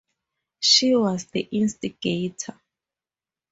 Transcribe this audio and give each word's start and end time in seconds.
She 0.61 0.95
was 0.95 1.25
the 1.25 1.41
instigator. 1.41 2.59